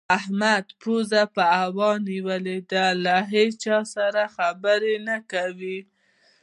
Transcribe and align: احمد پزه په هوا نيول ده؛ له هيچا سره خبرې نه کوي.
احمد 0.17 0.65
پزه 0.81 1.21
په 1.35 1.43
هوا 1.61 1.91
نيول 2.07 2.45
ده؛ 2.71 2.85
له 3.03 3.15
هيچا 3.33 3.77
سره 3.93 4.23
خبرې 4.37 4.95
نه 5.07 5.17
کوي. 5.31 5.79